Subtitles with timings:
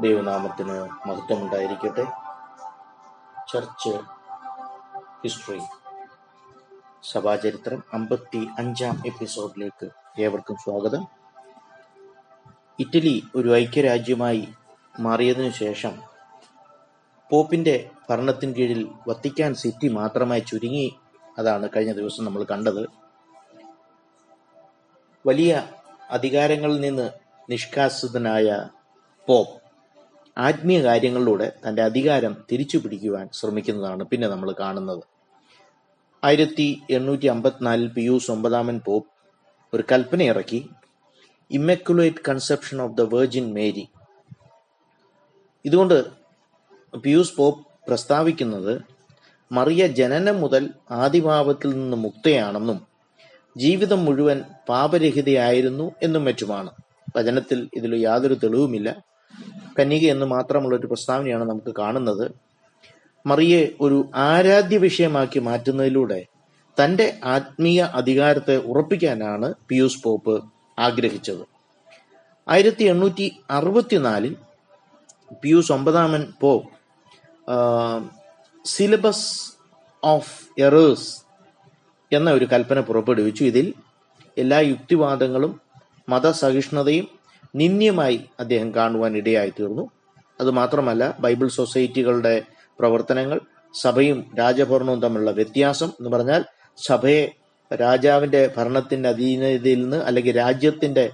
[0.00, 2.04] ദൈവനാമത്തിന് മഹത്വമുണ്ടായിരിക്കട്ടെ.
[3.52, 4.00] Church
[5.24, 5.60] history
[7.12, 9.88] സഭാചരിത്രം അമ്പത്തി അഞ്ചാം എപ്പിസോഡിലേക്ക്
[10.20, 11.06] ഏവർക്കും സ്വാഗതം.
[12.78, 14.48] ഇറ്റലി ഒരു ഐക്യരാജ്യമായി
[15.00, 16.02] മാറിയതിനു ശേഷം
[17.30, 20.96] പോപ്പിന്റെ ഭരണത്തിന് കീഴിൽ വത്തിക്കാൻ സിറ്റി മാത്രമായി ചുരുങ്ങി.
[21.38, 22.90] അതാണ് കഴിഞ്ഞ ദിവസം നമ്മൾ കണ്ടത്.
[25.26, 25.68] വലിയ
[26.10, 27.10] അധികാരങ്ങളിൽ നിന്ന്
[27.50, 28.68] നിഷ്കാസിതനായ
[29.28, 29.65] പോപ്പ്
[30.36, 35.02] ആത്മീയ കാര്യങ്ങളിലൂടെ തന്റെ അധികാരം തിരിച്ചു പിടിക്കുവാൻ ശ്രമിക്കുന്നതാണ് പിന്നെ നമ്മൾ കാണുന്നത്.
[36.24, 39.10] ആയിരത്തി എണ്ണൂറ്റി അമ്പത്തിനാലിൽ പിയൂസ് ഒമ്പതാമൻ പോപ്പ്
[39.74, 40.70] ഒരു കൽപ്പന ഇറക്കി.
[41.50, 43.88] Immaculate Conception of the Virgin Mary.
[45.64, 46.04] ഇതുകൊണ്ട്
[47.04, 48.80] പിയൂസ് പോപ്പ് പ്രസ്താവിക്കുന്നത്
[49.52, 52.86] മറിയ ജനനം മുതൽ ആദിഭാവത്തിൽ നിന്ന് മുക്തയാണെന്നും
[53.58, 56.70] ജീവിതം മുഴുവൻ പാപരഹിതയായിരുന്നു എന്നും മറ്റുമാണ്.
[57.16, 59.15] വചനത്തിൽ ഇതിൽ യാതൊരു തെളിവുമില്ല.
[59.78, 62.32] കന്യക എന്ന് മാത്രമുള്ള ഒരു പ്രസ്താവനയാണ് നമുക്ക് കാണുന്നത്.
[63.26, 66.26] മറിയെ ഒരു ആരാധ്യ വിഷയമാക്കി മാറ്റുന്നതിലൂടെ
[66.84, 70.44] തന്റെ ആത്മീയ അധികാരത്തെ ഉറപ്പിക്കാനാണ് പിയൂസ് പോപ്പ്
[70.78, 71.44] ആഗ്രഹിച്ചത്.
[72.48, 74.36] ആയിരത്തി എണ്ണൂറ്റി അറുപത്തിനാലിൽ
[75.42, 76.68] പിയൂസ് ഒമ്പതാമൻ പോപ്പ്
[78.64, 79.52] സിലബസ്
[80.04, 81.10] ഓഫ് എറേഴ്സ്
[82.12, 83.44] എന്ന ഒരു കൽപ്പന പുറപ്പെടുവിച്ചു.
[83.44, 83.74] ഇതിൽ
[84.38, 85.60] എല്ലാ യുക്തിവാദങ്ങളും
[86.08, 87.08] മതസഹിഷ്ണുതയും
[87.54, 89.84] നിന്ദ്യമായി അദ്ദേഹം കാണുവാൻ ഇടയായി തീർന്നു.
[90.40, 92.34] അതുമാത്രമല്ല ബൈബിൾ സൊസൈറ്റികളുടെ
[92.78, 93.38] പ്രവർത്തനങ്ങൾ
[93.74, 96.42] സഭയും രാജഭരണവും തമ്മിലുള്ള വ്യത്യാസം എന്ന് പറഞ്ഞാൽ
[96.78, 97.22] സഭയെ
[97.70, 101.04] രാജാവിന്റെ ഭരണത്തിന്റെ അധീനതയിൽ നിന്ന് അല്ലെങ്കിൽ രാജ്യത്തിന്റെ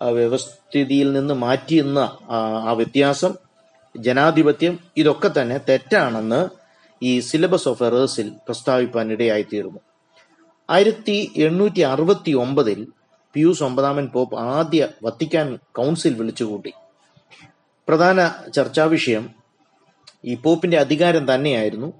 [0.00, 3.32] വ്യവസ്ഥിതിയിൽ നിന്ന് മാറ്റിയെന്ന ആ, ആ വ്യത്യാസം
[3.94, 6.40] ജനാധിപത്യം ഇതൊക്കെ തന്നെ തെറ്റാണെന്ന്
[7.02, 9.80] ഈ സിലബസ് ഓഫ് എറേഴ്സിൽ പ്രസ്താവിപ്പാൻ ഇടയായി തീർന്നു.
[10.68, 12.80] ആയിരത്തി എണ്ണൂറ്റി അറുപത്തി ഒമ്പതിൽ
[13.34, 16.72] പിയൂസ് ഒമ്പതാമൻ പോപ്പ് ആദ്യ വത്തിക്കാൻ കൗൺസിൽ വിളിച്ചുകൂട്ടി.
[17.88, 19.30] പ്രധാന ചർച്ചാ വിഷയം
[20.24, 21.92] ഈ പോപ്പിന്റെ അധികാരം തന്നെയായിരുന്നു.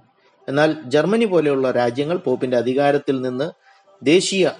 [0.49, 3.51] എന്നാൽ ജർമ്മനി പോലെയുള്ള രാജ്യങ്ങൾ പോപ്പിന്റെ അധികാരത്തിൽ നിന്ന്
[4.03, 4.51] ദേശീയ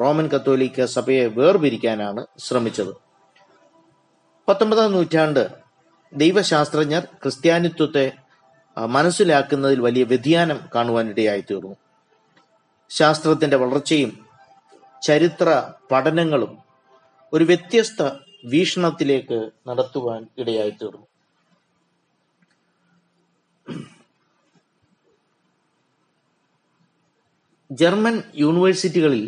[0.00, 2.96] റോമൻ കത്തോലിക്ക സഭയെ വേർപിരിക്കാനാണ് ശ്രമിച്ചത്.
[4.48, 5.48] പത്തൊമ്പതാം നൂറ്റാണ്ട്
[6.12, 8.12] ദൈവശാസ്ത്രജ്ഞർ ക്രിസ്ത്യാനിത്വത്തെ
[8.86, 11.76] മനസ്സിലാക്കുന്നതിൽ വലിയ വ്യതിയാനം കാണുവാനിടയായി തീർന്നു
[12.90, 14.25] ശാസ്ത്രത്തിന്റെ വളർച്ചയും
[15.06, 15.48] ചരിത്ര
[15.90, 16.52] പഠനങ്ങളും
[17.32, 18.02] ഒരു വ്യത്യസ്ത
[18.48, 21.04] വീക്ഷണത്തിലേക്ക് നടത്തുവാൻ ഇടയായി തീർന്നു
[27.70, 29.24] ജർമ്മൻ യൂണിവേഴ്സിറ്റികളിൽ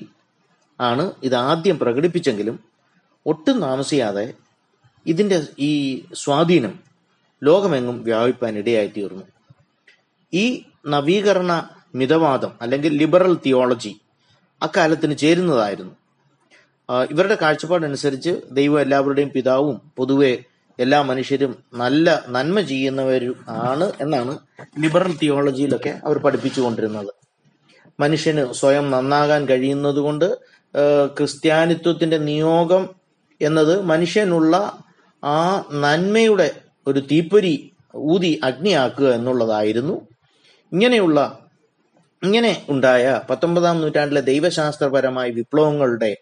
[0.81, 2.57] ആണ് ഇത് ആദ്യം പ്രകടിപ്പിച്ചെങ്കിലും
[3.27, 4.27] ഒട്ടും താമസിയാതെ
[5.07, 5.73] ഇതിന്റെ ഈ
[6.15, 6.75] സ്വാധീനം
[7.43, 9.25] ലോകമെങ്ങും വ്യാപിപ്പാൻ ഇടയായി തീർന്നു
[10.33, 10.45] ഈ
[10.87, 11.53] നവീകരണ
[11.95, 13.93] മിതവാദം അല്ലെങ്കിൽ ലിബറൽ തിയോളജി
[14.63, 15.95] അക്കാലത്തിന് ചേരുന്നതായിരുന്നു.
[17.11, 20.33] ഇവരുടെ കാഴ്ചപ്പാടനുസരിച്ച് ദൈവം എല്ലാവരുടെയും പിതാവും പൊതുവെ
[20.79, 24.39] എല്ലാ മനുഷ്യരും നല്ല നന്മ ചെയ്യുന്നവരും ആണ് എന്നാണ്
[24.83, 27.11] ലിബറൽ തിയോളജിയിലൊക്കെ അവർ പഠിപ്പിച്ചുകൊണ്ടിരുന്നത്.
[28.01, 30.29] മനുഷ്യന് സ്വയം നന്നാകാൻ കഴിയുന്നതുകൊണ്ട്
[31.19, 32.85] ക്രിസ്ത്യാനിത്വത്തിന്റെ നിയോഗം
[33.41, 34.55] എന്നത് മനുഷ്യനുള്ള
[35.23, 36.49] ആ നന്മയുടെ
[36.87, 37.55] ഒരു തീപ്പൊരി
[38.13, 39.95] ഊതി അഗ്നിയാക്കുക എന്നുള്ളതായിരുന്നു.
[40.73, 41.19] ഇങ്ങനെയുള്ള
[42.23, 46.17] ഇങ്ങനെ ഉണ്ടായ പത്തൊമ്പതാം നൂറ്റാണ്ടിലെ ദൈവശാസ്ത്രപരമായ വിപ്ലവങ്ങളുടെ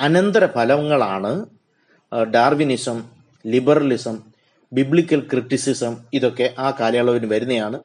[0.00, 1.46] അനന്തര ഫലങ്ങളാണ്
[2.34, 3.02] ഡാർവിനിസം
[3.46, 4.18] ലിബറലിസം
[4.72, 7.82] ബിബ്ലിക്കൽ ക്രിറ്റിസിസം ഇതൊക്കെ ആ കാലയളവിന് വരുന്നതാണ്.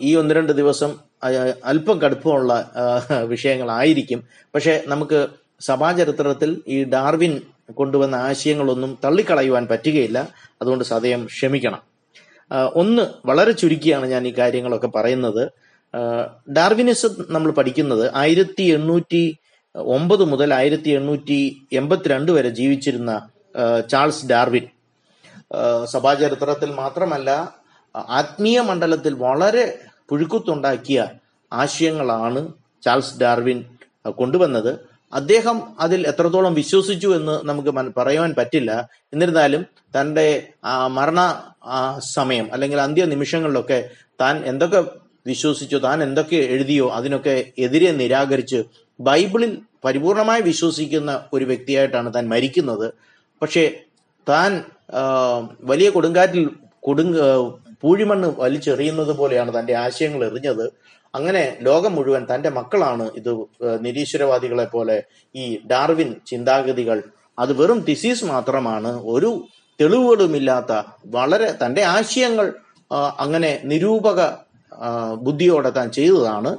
[0.00, 0.96] ഈ ഒന്ന് രണ്ട് ദിവസം
[1.64, 2.70] അല്പം കടുപ്പമുള്ള
[3.22, 4.24] വിഷയങ്ങളായിരിക്കും.
[4.54, 5.26] പക്ഷെ നമുക്ക്
[5.60, 7.40] സഭാചരിത്രത്തിൽ ഈ ഡാർവിൻ
[7.70, 10.28] കൊണ്ടുവന്ന ആശയങ്ങളൊന്നും തള്ളിക്കളയുവാൻ പറ്റുകയില്ല.
[10.62, 11.82] അതുകൊണ്ട് സദയം ക്ഷമിക്കണം.
[12.74, 15.65] ഒന്ന് വളരെ ചുരുക്കിയാണ് ഞാൻ ഈ കാര്യങ്ങളൊക്കെ പറയുന്നത്.
[16.52, 19.36] ഡാർവിനിസം നമ്മൾ പഠിക്കുന്നത് ആയിരത്തി എണ്ണൂറ്റി
[19.76, 23.28] ഒമ്പത് മുതൽ ആയിരത്തി എണ്ണൂറ്റി എൺപത്തിരണ്ട് വരെ ജീവിച്ചിരുന്ന
[23.92, 24.66] ചാൾസ് ഡാർവിൻ.
[25.84, 27.54] സഭാചരിത്രത്തിൽ മാത്രമല്ല
[27.96, 31.06] ആത്മീയ മണ്ഡലത്തിൽ വളരെ പുഴുക്കുത്തുണ്ടാക്കിയ
[31.52, 32.48] ആശയങ്ങളാണ്
[32.82, 33.64] ചാൾസ് ഡാർവിൻ
[34.10, 34.96] കൊണ്ടുവന്നത്.
[35.12, 38.88] അദ്ദേഹം അതിൽ എത്രത്തോളം വിശ്വസിച്ചു എന്ന് നമുക്ക് പറയുവാൻ പറ്റില്ല.
[39.12, 39.66] എന്നിരുന്നാലും
[40.00, 41.20] തന്റെ ആ, മരണ
[41.98, 43.90] സമയം അല്ലെങ്കിൽ അന്ത്യ നിമിഷങ്ങളിലൊക്കെ
[44.20, 48.58] താൻ എന്തൊക്കെ വിശ്വസിച്ചോ താൻ എന്തൊക്കെ എഴുതിയോ അതിനൊക്കെ എതിരെ നിരാകരിച്ച്
[49.00, 49.52] ബൈബിളിൽ
[49.84, 52.86] പരിപൂർണമായി വിശ്വസിക്കുന്ന ഒരു വ്യക്തിയായിട്ടാണ് താൻ മരിക്കുന്നത്.
[53.42, 53.64] പക്ഷേ
[54.28, 54.52] താൻ
[55.70, 56.44] വലിയ കൊടുങ്കാറ്റിൽ
[56.80, 57.16] കൊടുങ്ക
[57.82, 60.64] പൂഴിമണ്ണ് വലിച്ചെറിയുന്നത് പോലെയാണ് തന്റെ ആശയങ്ങൾ എറിഞ്ഞത്.
[61.14, 63.30] അങ്ങനെ ലോകം മുഴുവൻ തന്റെ മക്കളാണ് ഇത്
[63.80, 64.96] നിരീശ്വരവാദികളെ പോലെ
[65.34, 66.98] ഈ ഡാർവിൻ ചിന്താഗതികൾ.
[67.38, 68.90] അത് വെറും തിസീസ് മാത്രമാണ്.
[69.14, 69.30] ഒരു
[69.80, 70.72] തെളിവുകളുമില്ലാത്ത
[71.16, 72.46] വളരെ തന്റെ ആശയങ്ങൾ
[73.24, 74.20] അങ്ങനെ നിരൂപക
[75.14, 76.56] ബുദ്ധിയോടെ താൻ ചെയ്തതാണ്.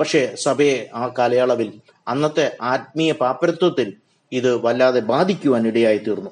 [0.00, 1.72] പക്ഷേ സഭയെ ആ കാലയളവിൽ
[2.08, 3.92] അന്നത്തെ ആത്മീയ പാപ്പരത്വത്തിൽ
[4.32, 6.30] ഇത് വല്ലാതെ ബാധിക്കുവാൻ ഇടയായി തീർന്നു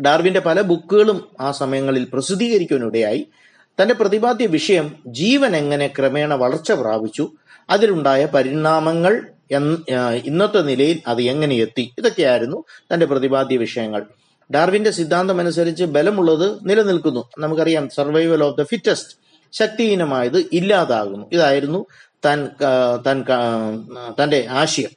[0.00, 3.26] ഡാർവിന്റെ പല ബുക്കുകളും ആ സമയങ്ങളിൽ പ്രസിദ്ധീകരിക്കുവാനിടയായി.
[3.82, 7.28] തന്റെ പ്രതിപാദ്യ വിഷയം ജീവൻ എങ്ങനെ ക്രമേണ വളർച്ച പ്രാപിച്ചു
[7.70, 9.26] അതിലുണ്ടായ പരിണാമങ്ങൾ
[10.24, 12.64] ഇന്നത്തെ നിലയിൽ അത് എങ്ങനെ എത്തി ഇതൊക്കെയായിരുന്നു
[12.94, 14.06] തന്റെ പ്രതിപാദ്യ വിഷയങ്ങൾ.
[14.52, 17.24] ഡാർവിന്റെ സിദ്ധാന്തം അനുസരിച്ച് ബലമുള്ളത് നിലനിൽക്കുന്നു.
[17.38, 21.26] നമുക്കറിയാം സർവൈവൽ ഓഫ് ദ ഫിറ്റസ്റ്റ് ശക്തിഹീനമായത് ഇല്ലാതാകുന്നു.
[21.32, 21.86] ഇതായിരുന്നു
[22.26, 22.48] തൻ
[23.06, 23.24] തൻ
[24.22, 24.90] തന്റെ ആശയം.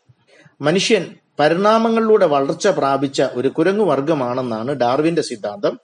[0.62, 5.80] മനുഷ്യൻ പരിണാമങ്ങളിലൂടെ വളർച്ച പ്രാപിച്ച ഒരു കുരങ്ങു വർഗമാണെന്നാണ് ഡാർവിന്റെ സിദ്ധാന്തം.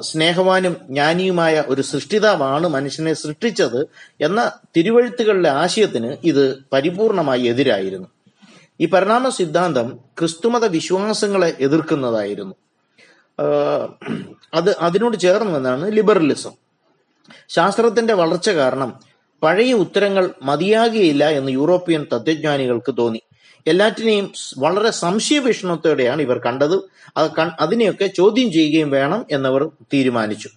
[0.00, 3.80] സ്നേഹവാനും ജ്ഞാനിയുമായ ഒരു സൃഷ്ടിതാവാണ് മനുഷ്യനെ സൃഷ്ടിച്ചത്
[4.20, 8.08] എന്ന തിരുവഴുത്തുകളിലെ ആശയത്തിന് ഇത് പരിപൂർണമായി എതിരായിരുന്നു.
[8.80, 12.54] ഈ പരിണാമ സിദ്ധാന്തം ക്രിസ്തുമത വിശ്വാസങ്ങളെ എതിർക്കുന്നതായിരുന്നു.
[14.54, 16.69] അത് അതിനോട് ചേർന്നതാണ് ലിബറലിസം.
[17.48, 19.00] ശാസ്ത്രത്തിന്റെ വളർച്ച കാരണം
[19.42, 23.22] പഴയ ഉത്തരങ്ങൾ മതിയാകുകയില്ല എന്ന് യൂറോപ്യൻ തത്വജ്ഞാനികൾക്ക് തോന്നി.
[23.66, 26.76] എല്ലാറ്റിനെയും വളരെ സംശയഭീഷണത്തോടെയാണ് ഇവർ കണ്ടത്.
[27.16, 30.48] അത് അതിനെയൊക്കെ ചോദ്യം ചെയ്യുകയും വേണം എന്നവർ തീരുമാനിച്ചു.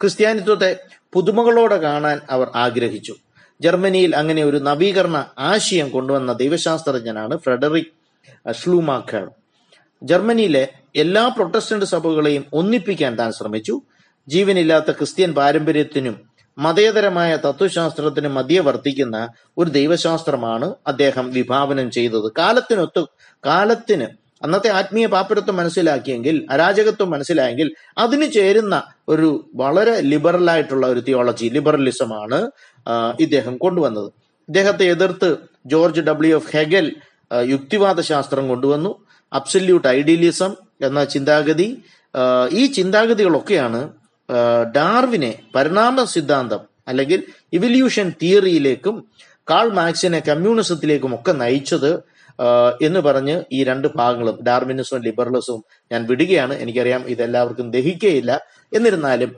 [0.00, 0.76] ക്രിസ്ത്യാനിത്വത്തെ
[1.12, 3.14] പുതുമകളോടെ കാണാൻ അവർ ആഗ്രഹിച്ചു.
[3.60, 7.86] ജർമ്മനിയിൽ അങ്ങനെ ഒരു നവീകരണ ആശയം കൊണ്ടുവന്ന ദൈവശാസ്ത്രജ്ഞനാണ് ഫ്രെഡറിക്
[8.52, 9.30] ഷ്ലൂമാക്കർ
[10.02, 13.82] ജർമ്മനിയിലെ എല്ലാ പ്രൊട്ടസ്റ്റന്റ് സഭകളെയും ഒന്നിപ്പിക്കാൻ താൻ ശ്രമിച്ചു.
[14.28, 16.16] ജീവനില്ലാത്ത ക്രിസ്ത്യൻ പാരമ്പര്യത്തിനും
[16.58, 19.16] മതേതരമായ തത്വശാസ്ത്രത്തിനും മധ്യ വർത്തിക്കുന്ന
[19.58, 22.32] ഒരു ദൈവശാസ്ത്രമാണ് അദ്ദേഹം വിഭാവനം ചെയ്തത്.
[22.38, 23.02] കാലത്തിനൊത്ത്
[23.46, 24.06] കാലത്തിന്
[24.44, 28.74] അന്നത്തെ ആത്മീയ പാപ്പരത്വം മനസ്സിലാക്കിയെങ്കിൽ അരാജകത്വം മനസ്സിലായെങ്കിൽ അതിന് ചേരുന്ന
[29.08, 32.38] ഒരു വളരെ ലിബറൽ ആയിട്ടുള്ള ഒരു തിയോളജി ലിബറലിസമാണ്
[33.20, 34.10] ഇദ്ദേഹം കൊണ്ടുവന്നത്.
[34.48, 35.30] ഇദ്ദേഹത്തെ എതിർത്ത്
[35.66, 36.86] ജോർജ് ഡബ്ല്യു എഫ് ഹെഗൽ
[37.54, 38.92] യുക്തിവാദ ശാസ്ത്രം കൊണ്ടുവന്നു.
[39.32, 40.52] അബ്സല്യൂട്ട് ഐഡിയലിസം
[40.82, 41.68] എന്ന ചിന്താഗതി
[42.50, 43.80] ഈ ചിന്താഗതികളൊക്കെയാണ്
[44.76, 47.22] ഡാർവിനെ പരിണാമ സിദ്ധാന്തം അല്ലെങ്കിൽ
[47.52, 49.04] ഇവല്യൂഷൻ തിയറിയിലേക്കും
[49.50, 52.02] കാൾ മാക്സിനെ കമ്മ്യൂണിസത്തിലേക്കും ഒക്കെ നയിച്ചത്
[52.82, 56.54] എന്ന് പറഞ്ഞ് ഈ രണ്ട് ഭാഗങ്ങളും ഡാർവിനിസവും ലിബറലിസവും ഞാൻ വിടുകയാണ്.
[56.54, 58.40] എനിക്കറിയാം ഇതെല്ലാവർക്കും ദഹിക്കുകയില്ല
[58.72, 59.36] എന്നിരുന്നാലും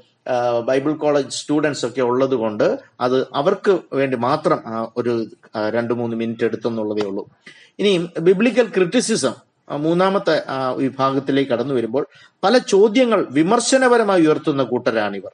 [0.66, 4.58] ബൈബിൾ കോളേജ് സ്റ്റുഡൻസ് ഒക്കെ ഉള്ളത് കൊണ്ട് അത് അവർക്ക് വേണ്ടി മാത്രം
[4.96, 5.26] ഒരു
[5.70, 7.30] രണ്ട് മൂന്ന് മിനിറ്റ് എടുത്തെന്നുള്ളതേ ഉള്ളൂ.
[7.78, 10.42] ഇനിയും ബിബ്ലിക്കൽ ക്രിറ്റിസിസം മൂന്നാമത്തെ
[10.76, 12.06] വിഭാഗത്തിലേക്ക് കടന്നു വരുമ്പോൾ
[12.44, 15.30] പല ചോദ്യങ്ങൾ വിമർശനപരമായി ഉയർത്തുന്ന കൂട്ടരാണിവർ.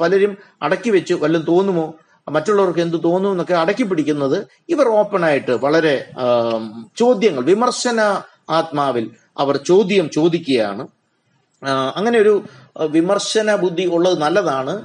[0.00, 1.94] പലരും അടക്കി വെച്ച് വല്ലതും തോന്നുമോ?
[2.28, 6.10] മറ്റുള്ളവർക്ക് എന്ത് തോന്നും എന്നൊക്കെ അടക്കി പിടിക്കുന്നത് ഇവർ ഓപ്പണായിട്ട് വളരെ
[6.96, 10.88] ചോദ്യങ്ങൾ വിമർശന ആത്മാവിൽ അവർ ചോദ്യം ചോദിക്കുകയാണ്.
[11.96, 12.44] അങ്ങനെ ഒരു
[12.80, 14.84] വിമർശന ബുദ്ധി ഉള്ളത് നല്ലതാണ്.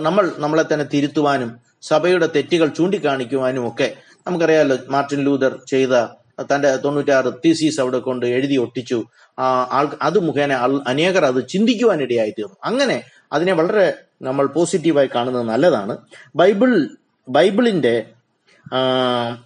[0.00, 3.94] നമ്മൾ നമ്മളെ തന്നെ തിരുത്തുവാനും സഭയുടെ തെറ്റുകൾ ചൂണ്ടിക്കാണിക്കുവാനും ഒക്കെ
[4.26, 6.06] നമുക്കറിയാമല്ലോ മാർട്ടിൻ ലൂതർ ചെയ്ത
[6.42, 9.04] തന്റെ തൊണ്ണൂറ്റാറ് തീസീസ് അവിടെ കൊണ്ട് എഴുതി ഒട്ടിച്ചു.
[9.38, 10.52] ആ ആൾ അത് മുഖേന
[10.86, 13.02] അനേകർ അത് ചിന്തിക്കുവാനിടയായി തീർന്നു അങ്ങനെ
[13.32, 15.98] അതിനെ വളരെ നമ്മൾ പോസിറ്റീവായി കാണുന്നത് നല്ലതാണ്.
[16.36, 16.88] ബൈബിൾ
[17.28, 18.06] ബൈബിളിന്റെ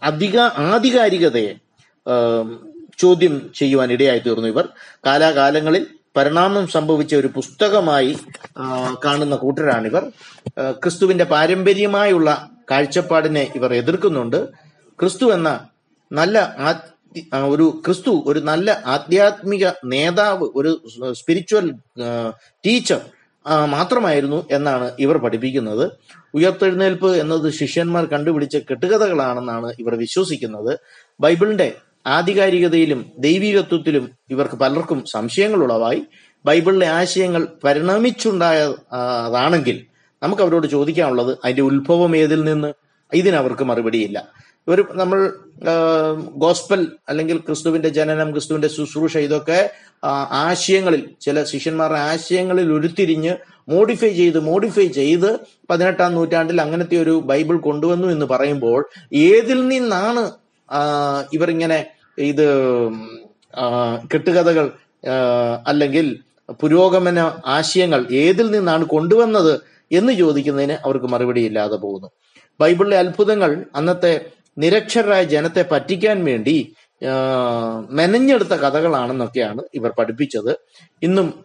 [0.03, 1.55] അധിക ആധികാരികതയെ
[2.99, 4.69] ചോദ്യം ചെയ്യുവാൻ ഇടയായി തീർന്നു ഇവർ.
[5.07, 5.87] കാലാകാലങ്ങളിൽ
[6.17, 8.19] പരിണാമം സംഭവിച്ച ഒരു പുസ്തകമായി
[9.05, 10.05] കാണുന്ന കൂട്ടരാണിവർ.
[10.71, 14.49] ക്രിസ്തുവിന്റെ പാരമ്പര്യമായുള്ള കാഴ്ചപ്പാടിനെ ഇവർ എതിർക്കുന്നുണ്ട്.
[15.01, 15.51] ക്രിസ്തു എന്ന
[16.19, 16.37] നല്ല
[17.55, 20.71] ഒരു ക്രിസ്തു ഒരു നല്ല ആധ്യാത്മിക നേതാവ് ഒരു
[21.21, 21.67] സ്പിരിച്വൽ
[22.65, 23.01] ടീച്ചർ
[23.75, 25.85] മാത്രമായിരുന്നു എന്നാണ് ഇവർ പഠിപ്പിക്കുന്നത്.
[26.39, 30.73] ഉയർത്തെഴുന്നേൽപ്പ് എന്നത് ശിഷ്യന്മാർ കണ്ടുപിടിച്ച കെട്ടുകഥകളാണെന്നാണ് ഇവർ വിശ്വസിക്കുന്നത്.
[31.21, 31.69] ബൈബിളിന്റെ
[32.17, 36.01] ആധികാരികതയിലും ദൈവികത്വത്തിലും ഇവർക്ക് പലർക്കും സംശയങ്ങൾ ഉളവായി.
[36.45, 39.77] ബൈബിളിലെ ആശയങ്ങൾ പരിണമിച്ചുണ്ടായതാണെങ്കിൽ
[40.23, 42.71] നമുക്ക് അവരോട് ചോദിക്കാനുള്ളത് അതിന്റെ ഉത്ഭവം ഏതിൽ നിന്ന്?
[43.13, 44.19] ഇതിനവർക്ക് മറുപടിയില്ല.
[44.69, 45.33] ഒരു നമ്മൾ
[46.35, 49.71] ഗോസ്പൽ അല്ലെങ്കിൽ ക്രിസ്തുവിന്റെ ജനനം ക്രിസ്തുവിന്റെ ശുശ്രൂഷ ഇതൊക്കെ
[50.31, 53.37] ആശയങ്ങളിൽ ചില ശിഷ്യന്മാരുടെ ആശയങ്ങളിൽ ഉരുത്തിരിഞ്ഞ്
[53.69, 55.39] മോഡിഫൈ ചെയ്ത് മോഡിഫൈ ചെയ്ത്
[55.71, 58.81] പതിനെട്ടാം നൂറ്റാണ്ടിൽ അങ്ങനത്തെ ഒരു ബൈബിൾ കൊണ്ടുവന്നു എന്ന് പറയുമ്പോൾ
[59.15, 60.25] ഏതിൽ നിന്നാണ്
[61.33, 61.79] ഇവരിങ്ങനെ
[62.19, 62.47] ഇത്
[64.15, 64.67] കെട്ടുകഥകൾ
[65.67, 66.07] അല്ലെങ്കിൽ
[66.63, 69.55] പുരോഗമന ആശയങ്ങൾ ഏതിൽ നിന്നാണ് കൊണ്ടുവന്നത്
[69.91, 72.09] എന്ന് ചോദിക്കുന്നതിന് അവർക്ക് മറുപടി ഇല്ലാതെ പോകുന്നു.
[72.61, 74.13] ബൈബിളിലെ അത്ഭുതങ്ങൾ അന്നത്തെ
[74.57, 76.57] നിരക്ഷരായ ജനത്തെ പറ്റിക്കാൻ വേണ്ടി
[77.91, 80.53] മെനഞ്ഞെടുത്ത കഥകളാണെന്നൊക്കെയാണ് ഇവർ പഠിപ്പിച്ചത്.
[81.03, 81.45] ഇന്നും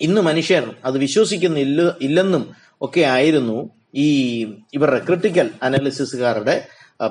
[0.00, 2.42] ഇന്ന് മനുഷ്യർ അത് വിശ്വസിക്കുന്നില്ല ഇല്ലെന്നും
[2.82, 4.08] ഒക്കെ ആയിരുന്നു ഈ
[4.74, 6.66] ഇവരുടെ ക്രിട്ടിക്കൽ അനാലിസിസുകാരുടെ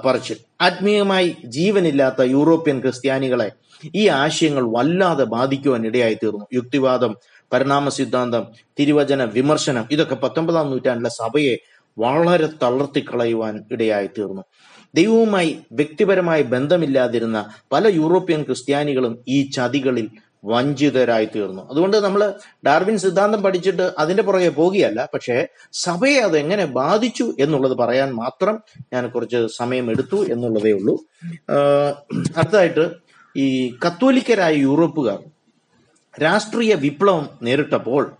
[0.05, 0.37] പറച്ചിൽ.
[0.61, 3.49] ആത്മീയമായി ജീവനില്ലാത്ത യൂറോപ്യൻ ക്രിസ്ത്യാനികളെ
[3.95, 7.15] ഈ ആശയങ്ങൾ വല്ലാതെ ബാധിക്കുവാൻ ഇടയായി തീർന്നു യുക്തിവാദം
[7.53, 8.43] പരിണാമ സിദ്ധാന്തം
[8.79, 11.57] തിരുവചന വിമർശനം ഇതൊക്കെ പത്തൊമ്പതാം നൂറ്റാണ്ടിലെ സഭയെ
[11.97, 14.43] വളരെ തളർത്തിക്കളയുവാൻ ഇടയായി തീർന്നു
[14.95, 20.09] ദൈവവുമായി വ്യക്തിപരമായി ബന്ധമില്ലാതിരുന്ന പല യൂറോപ്യൻ ക്രിസ്ത്യാനികളും ഈ ചതികളിൽ
[20.45, 22.33] വഞ്ചിതരായി തീർന്നു അതുകൊണ്ട് നമ്മൾ
[22.65, 28.63] ഡാർവിൻ സിദ്ധാന്തം പഠിച്ചിട്ട് അതിന്റെ പുറകെ പോകുകയല്ല പക്ഷേ സഭയെ അത് എങ്ങനെ ബാധിച്ചു എന്നുള്ളത് പറയാൻ മാത്രം
[28.93, 31.05] ഞാൻ കുറച്ച് സമയം എടുത്തു എന്നുള്ളതേ ഉള്ളൂ.
[32.37, 32.89] അടുത്തതായിട്ട്
[33.37, 35.19] ഈ കത്തോലിക്കരായ യൂറോപ്പുകാർ
[36.23, 38.11] രാഷ്ട്രീയ വിപ്ലവം നേരിട്ടപ്പോൾ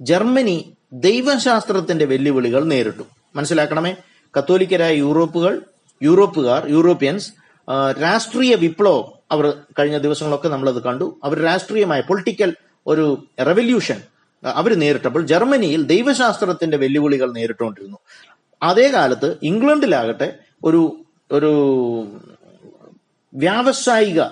[0.00, 3.02] ജർമ്മനി ദൈവശാസ്ത്രത്തിന്റെ വെല്ലുവിളികൾ നേരിട്ടു.
[3.36, 3.94] മനസ്സിലാക്കണമേ?
[4.38, 5.62] കത്തോലിക്കരായ യൂറോപ്പുകൾ
[6.02, 7.32] യൂറോപ്പുകാർ യൂറോപ്യൻസ്
[8.02, 11.20] രാഷ്ട്രീയ വിപ്ലവം അവർ കഴിഞ്ഞ ദിവസങ്ങളൊക്കെ നമ്മളത് കണ്ടു.
[11.24, 14.00] അവർ രാഷ്ട്രീയമായ പൊളിറ്റിക്കൽ ഒരു റെവല്യൂഷൻ
[14.44, 17.98] അവർ നേരിട്ടപ്പോൾ ജർമ്മനിയിൽ ദൈവശാസ്ത്രത്തിന്റെ വെല്ലുവിളികൾ നേരിട്ടുകൊണ്ടിരുന്നു.
[18.62, 21.52] അതേ കാലത്ത് ഇംഗ്ലണ്ടിലാകട്ടെ ഒരു ഒരു
[23.34, 24.22] വ്യാവസായിക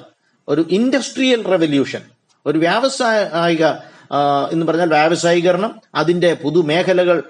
[0.48, 2.02] ഒരു ഇൻഡസ്ട്രിയൽ റെവല്യൂഷൻ
[2.46, 3.66] ഒരു വ്യാവസായിക
[4.52, 7.22] എന്ന് പറഞ്ഞാൽ വ്യാവസായീകരണം അതിന്റെ പുതുമേഖലകൾ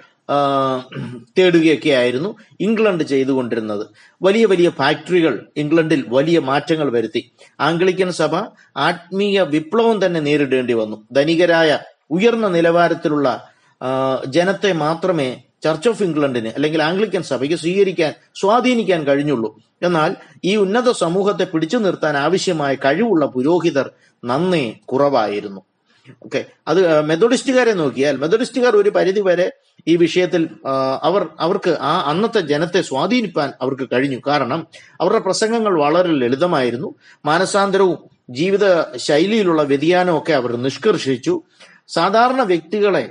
[1.38, 3.86] തേടുകയൊക്കെ ആയിരുന്നു ഇംഗ്ലണ്ട് ചെയ്തുകൊണ്ടിരുന്നത്.
[4.22, 7.32] വലിയ വലിയ ഫാക്ടറികൾ ഇംഗ്ലണ്ടിൽ വലിയ മാറ്റങ്ങൾ വരുത്തി.
[7.60, 8.34] ആംഗ്ലിക്കൻ സഭ
[8.76, 11.06] ആത്മീയ വിപ്ലവം തന്നെ നേരിടേണ്ടി വന്നു.
[11.12, 11.78] ധനികരായ
[12.10, 13.48] ഉയർന്ന നിലവാരത്തിലുള്ള
[14.26, 19.60] ജനത്തെ മാത്രമേ ചർച്ച് ഓഫ് ഇംഗ്ലണ്ടിന് അല്ലെങ്കിൽ ആംഗ്ലിക്കൻ സഭയ്ക്ക് സ്വീകരിക്കാൻ സ്വാധീനിക്കാൻ കഴിഞ്ഞുള്ളൂ.
[19.82, 23.90] എന്നാൽ ഈ ഉന്നത സമൂഹത്തെ പിടിച്ചു നിർത്താൻ ആവശ്യമായ കഴിവുള്ള പുരോഹിതർ
[24.24, 25.60] നന്നേ കുറവായിരുന്നു.
[26.24, 26.44] ഓക്കെ.
[26.68, 29.52] അത് മെതോഡിസ്റ്റുകാരെ നോക്കിയാൽ മെത്തഡിസ്റ്റുകാർ ഒരു പരിധി വരെ
[29.88, 30.48] ഈ വിഷയത്തിൽ
[31.02, 34.18] അവർ അവർക്ക് ആ അന്നത്തെ ജനത്തെ സ്വാധീനിപ്പാൻ അവർക്ക് കഴിഞ്ഞു.
[34.26, 34.66] കാരണം
[35.00, 36.94] അവരുടെ പ്രസംഗങ്ങൾ വളരെ ലളിതമായിരുന്നു.
[37.24, 37.98] മാനസാന്തരവും
[38.30, 41.42] ജീവിത ശൈലിയിലുള്ള വ്യതിയാനവും ഒക്കെ അവർ നിഷ്കർഷിച്ചു.
[41.88, 43.04] സാധാരണ വ്യക്തികളെ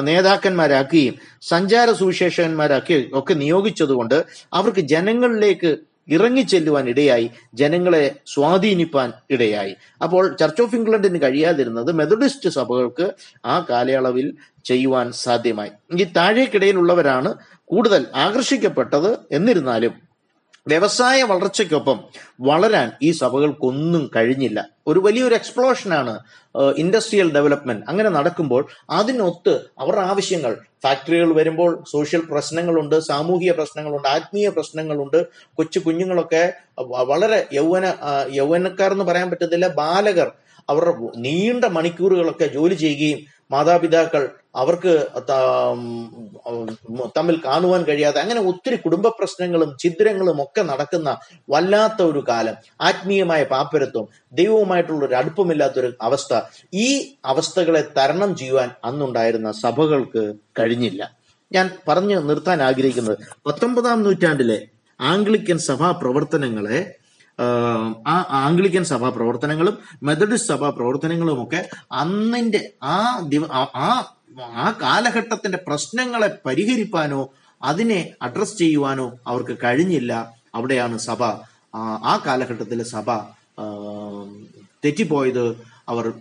[0.00, 5.76] നേതാക്കന്മാരാക്കുകയും സഞ്ചാര സുവിശേഷകന്മാരാക്കി ഒക്കെ നിയോഗിച്ചതുകൊണ്ട് അവർക്ക് ജനങ്ങളിലേക്ക്
[6.08, 9.76] ഇറങ്ങിച്ചെല്ലുവാൻ ഇടയായി ജനങ്ങളെ സ്വാധീനിപ്പാൻ ഇടയായി.
[10.02, 13.12] അപ്പോൾ ചർച്ച് ഓഫ് ഇംഗ്ലണ്ടിന് കഴിയാതിരുന്നത് മെത്തഡിസ്റ്റ് സഭകൾക്ക്
[13.44, 14.34] ആ കാലയളവിൽ
[14.64, 15.70] ചെയ്യുവാൻ സാധ്യമായി.
[15.94, 17.34] ഈ താഴേക്കിടയിലുള്ളവരാണ്
[17.64, 20.05] കൂടുതൽ ആകർഷിക്കപ്പെട്ടത് എന്നിരുന്നാലും
[20.68, 21.98] വ്യവസായ വളർച്ചയ്ക്കൊപ്പം
[22.40, 24.68] വളരാൻ ഈ സഭകൾക്കൊന്നും കഴിഞ്ഞില്ല.
[24.86, 26.14] ഒരു വലിയൊരു എക്സ്പ്ലോഷനാണ്
[26.78, 35.26] ഇൻഡസ്ട്രിയൽ ഡെവലപ്മെന്റ് അങ്ങനെ നടക്കുമ്പോൾ അതിനൊത്ത് അവരുടെ ആവശ്യങ്ങൾ ഫാക്ടറികൾ വരുമ്പോൾ സോഷ്യൽ പ്രശ്നങ്ങളുണ്ട് സാമൂഹിക പ്രശ്നങ്ങളുണ്ട് ആത്മീയ പ്രശ്നങ്ങളുണ്ട്.
[35.56, 37.94] കൊച്ചു കുഞ്ഞുങ്ങളൊക്കെ വളരെ യൗവന
[38.32, 40.30] യൗവനക്കാർ എന്ന് പറയാൻ പറ്റത്തില്ല ബാലകർ
[40.68, 43.20] അവരുടെ നീണ്ട മണിക്കൂറുകളൊക്കെ ജോലി ചെയ്യുകയും
[43.50, 44.92] മാതാപിതാക്കൾ അവർക്ക്
[47.16, 51.10] തമ്മിൽ കാണുവാൻ കഴിയാതെ അങ്ങനെ ഒത്തിരി കുടുംബ പ്രശ്നങ്ങളും ഛിദ്രങ്ങളും ഒക്കെ നടക്കുന്ന
[51.50, 52.54] വല്ലാത്ത ഒരു കാലം.
[52.80, 56.40] ആത്മീയമായ പാപ്പരത്വം ദൈവവുമായിട്ടുള്ള ഒരു അടുപ്പമില്ലാത്തൊരു അവസ്ഥ.
[56.74, 56.88] ഈ
[57.24, 61.02] അവസ്ഥകളെ തരണം ചെയ്യുവാൻ അന്നുണ്ടായിരുന്ന സഭകൾക്ക് കഴിഞ്ഞില്ല.
[61.52, 64.58] ഞാൻ പറഞ്ഞു നിർത്താൻ ആഗ്രഹിക്കുന്നത് പത്തൊമ്പതാം നൂറ്റാണ്ടിലെ
[65.00, 66.94] ആംഗ്ലിക്കൻ സഭാ പ്രവർത്തനങ്ങളെ
[68.06, 74.04] ആ ആംഗ്ലിക്കൻ സഭാ പ്രവർത്തനങ്ങളും മെത്തഡിസ്റ്റ് സഭാ പ്രവർത്തനങ്ങളും ഒക്കെ അന്നിന്റെ ആ ദിവ ആ-
[74.56, 77.30] ആ കാലഘട്ടത്തിന്റെ പ്രശ്നങ്ങളെ പരിഹരിപ്പാനോ
[77.62, 80.32] അതിനെ അഡ്രസ് ചെയ്യുവാനോ അവർക്ക് കഴിഞ്ഞില്ല.
[80.54, 81.22] അവിടെയാണ് സഭ
[81.74, 83.08] ആ, കാലഘട്ടത്തിലെ സഭ
[84.84, 85.44] തെറ്റിപ്പോയത്
[85.88, 86.12] അവർ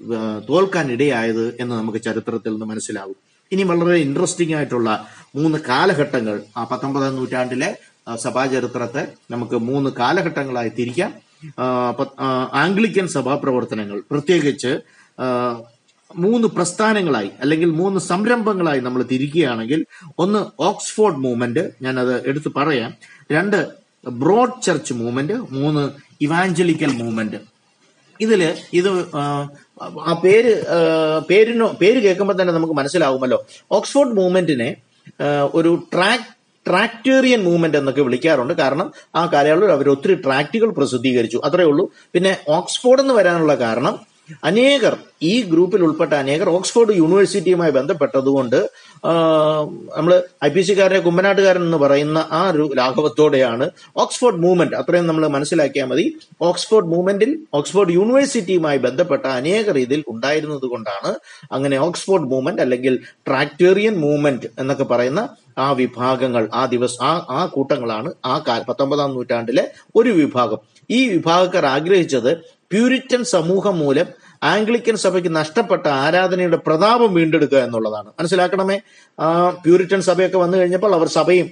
[0.50, 3.16] തോൽക്കാൻ ഇടയായത് എന്ന് നമുക്ക് ചരിത്രത്തിൽ നിന്ന് മനസ്സിലാവും
[3.52, 6.44] ഇനി വളരെ ഇൻട്രസ്റ്റിംഗ് ആയിട്ടുള്ള മൂന്ന് കാലഘട്ടങ്ങൾ.
[6.58, 7.70] ആ പത്തൊമ്പതാം നൂറ്റാണ്ടിലെ
[8.16, 11.14] സഭാചരിത്രത്തെ നമുക്ക് മൂന്ന് കാലഘട്ടങ്ങളായി തിരിക്കാം.
[12.54, 14.80] ആംഗ്ലിക്കൻ സഭാ പ്രവർത്തനങ്ങൾ പ്രത്യേകിച്ച്
[16.16, 19.86] മൂന്ന് പ്രസ്ഥാനങ്ങളായി അല്ലെങ്കിൽ മൂന്ന് സംരംഭങ്ങളായി നമ്മൾ തിരിക്കുകയാണെങ്കിൽ
[20.20, 22.94] ഒന്ന് ഓക്സ്ഫോർഡ് മൂവ്മെന്റ് ഞാനത് എടുത്തു പറയാം.
[23.32, 23.68] രണ്ട്
[24.08, 25.84] ബ്രോഡ് ചർച്ച് മൂവ്മെന്റ് മൂന്ന്
[26.22, 27.38] ഇവാഞ്ചലിക്കൽ മൂവ്മെന്റ്.
[28.22, 28.42] ഇതിൽ
[28.74, 28.90] ഇത്
[30.06, 30.52] ആ പേര്
[31.30, 33.46] പേരിനോ പേര് കേൾക്കുമ്പോൾ തന്നെ നമുക്ക് മനസ്സിലാവുമല്ലോ.
[33.72, 34.76] ഓക്സ്ഫോർഡ് മൂവ്മെന്റിനെ
[35.54, 36.35] ഒരു ട്രാക്ക്
[36.68, 38.54] ട്രാക്ടേറിയൻ മൂവ്മെന്റ് എന്നൊക്കെ വിളിക്കാറുണ്ട്.
[38.54, 41.42] കാരണം ആ കാലയളവിൽ അവർ ഒത്തിരി ട്രാക്റ്റുകൾ പ്രസിദ്ധീകരിച്ചു.
[41.44, 41.92] അത്രയേ ഉള്ളൂ.
[42.14, 48.58] പിന്നെ ഓക്സ്ഫോർഡ് എന്ന് വരാനുള്ള കാരണം അനേകർ ഈ ഗ്രൂപ്പിൽ ഉൾപ്പെട്ട അനേകർ ഓക്സ്ഫോർഡ് യൂണിവേഴ്സിറ്റിയുമായി ബന്ധപ്പെട്ടതുകൊണ്ട്
[49.98, 50.14] നമ്മൾ
[50.44, 53.66] ഐ പി സിക്കാരനെ കുമ്പനാട്ടുകാരൻ എന്ന് പറയുന്ന ആ ഒരു ലാഘവത്തോടെയാണ്
[54.04, 54.76] ഓക്സ്ഫോർഡ് മൂവ്മെന്റ്.
[54.76, 56.06] അത്രയും നമ്മൾ മനസ്സിലാക്കിയാൽ മതി.
[56.42, 61.12] ഓക്സ്ഫോർഡ് മൂവ്മെന്റിൽ ഓക്സ്ഫോർഡ് യൂണിവേഴ്സിറ്റിയുമായി ബന്ധപ്പെട്ട അനേകർ ഇതിൽ ഉണ്ടായിരുന്നത് കൊണ്ടാണ്
[61.52, 62.96] അങ്ങനെ ഓക്സ്ഫോർഡ് മൂവ്മെന്റ് അല്ലെങ്കിൽ
[63.28, 65.24] ട്രാക്ടേറിയൻ മൂവ്മെന്റ് എന്നൊക്കെ പറയുന്ന
[65.58, 69.64] ആ വിഭാഗങ്ങൾ ആ ദിവസം ആ ആ കൂട്ടങ്ങളാണ് ആ കാല പത്തൊമ്പതാം നൂറ്റാണ്ടിലെ
[69.96, 70.60] ഒരു വിഭാഗം.
[70.90, 72.32] ഈ വിഭാഗക്കാർ ആഗ്രഹിച്ചത്
[72.72, 74.06] പ്യൂരിറ്റൻ സമൂഹം മൂലം
[74.44, 78.08] ആംഗ്ലിക്കൻ സഭയ്ക്ക് നഷ്ടപ്പെട്ട ആരാധനയുടെ പ്രതാപം വീണ്ടെടുക്കുക എന്നുള്ളതാണ്.
[78.20, 78.78] മനസ്സിലാക്കണമേ?
[79.50, 81.50] പ്യൂരിറ്റൻ സഭയൊക്കെ വന്നു കഴിഞ്ഞപ്പോൾ അവർ സഭയും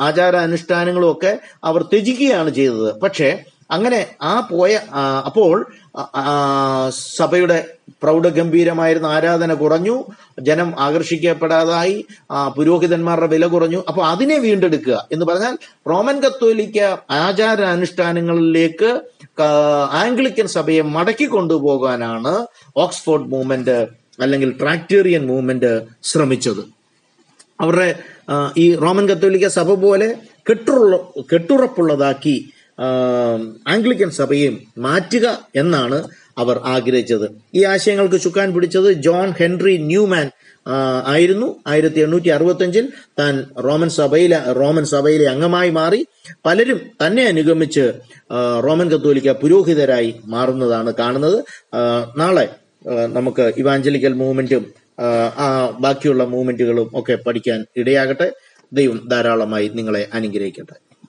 [0.00, 3.00] ആചാര അനുഷ്ഠാനങ്ങളും ഒക്കെ അവർ ത്യജിക്കുകയാണ് ചെയ്തത്.
[3.00, 3.44] പക്ഷേ
[3.74, 4.72] അങ്ങനെ ആ പോയ
[5.28, 5.54] അപ്പോൾ
[7.18, 7.58] സഭയുടെ
[8.02, 9.96] പ്രൗഢഗംഭീരമായിരുന്ന ആരാധന കുറഞ്ഞു
[10.40, 11.96] ജനം ആകർഷിക്കപ്പെടാതായി
[12.56, 13.80] പുരോഹിതന്മാരുടെ വില കുറഞ്ഞു.
[13.88, 15.54] അപ്പൊ അതിനെ വീണ്ടെടുക്കുക എന്ന് പറഞ്ഞാൽ
[15.90, 16.78] റോമൻ കത്തോലിക്ക
[17.10, 18.90] ആചാര അനുഷ്ഠാനങ്ങളിലേക്ക്
[20.02, 22.34] ആംഗ്ലിക്കൻ സഭയെ മടക്കി കൊണ്ടുപോകാനാണ്
[22.76, 23.78] ഓക്സ്ഫോർഡ് മൂവ്മെന്റ്
[24.20, 26.62] അല്ലെങ്കിൽ ട്രാക്ടേറിയൻ മൂവ്മെന്റ് ശ്രമിച്ചത്.
[27.60, 27.88] അവരുടെ
[28.58, 30.08] ഈ റോമൻ കത്തോലിക്ക സഭ പോലെ
[30.50, 30.96] കെട്ടുറ
[31.32, 32.36] കെട്ടുറപ്പുള്ളതാക്കി
[33.68, 35.26] ആംഗ്ലിക്കൻ സഭയും മാറ്റുക
[35.56, 37.26] എന്നാണ് അവർ ആഗ്രഹിച്ചത്.
[37.54, 40.30] ഈ ആശയങ്ങൾക്ക് ചുക്കാൻ പിടിച്ചത് ജോൺ ഹെൻറി ന്യൂമാൻ
[41.06, 41.56] ആയിരുന്നു.
[41.66, 46.06] ആയിരത്തി എണ്ണൂറ്റി അറുപത്തഞ്ചിൽ താൻ റോമൻ സഭയിലെ റോമൻ സഭയിലെ അംഗമായി മാറി.
[46.46, 47.92] പലരും തന്നെ അനുഗമിച്ച്
[48.64, 51.44] റോമൻ കത്തോലിക്ക പുരോഹിതരായി മാറുന്നതാണ് കാണുന്നത്.
[52.16, 52.48] നാളെ
[53.12, 54.64] നമുക്ക് ഇവാഞ്ചലിക്കൽ മൂവ്മെന്റും
[55.80, 58.32] ബാക്കിയുള്ള മൂവ്മെന്റുകളും ഒക്കെ പഠിക്കാൻ ഇടയാകട്ടെ.
[58.72, 60.93] ദൈവം ധാരാളമായി നിങ്ങളെ അനുഗ്രഹിക്കട്ടെ.